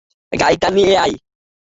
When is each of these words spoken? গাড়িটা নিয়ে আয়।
গাড়িটা 0.31 0.67
নিয়ে 0.69 0.93
আয়। 1.03 1.15